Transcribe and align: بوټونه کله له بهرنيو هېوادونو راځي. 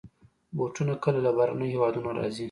بوټونه 0.57 0.93
کله 1.03 1.19
له 1.25 1.31
بهرنيو 1.37 1.73
هېوادونو 1.73 2.09
راځي. 2.17 2.39